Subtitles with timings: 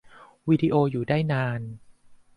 [0.47, 1.61] วีดิโออยู่ได้นาน